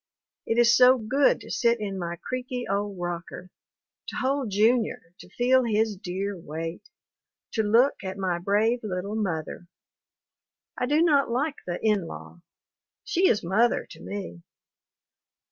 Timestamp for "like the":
11.29-11.79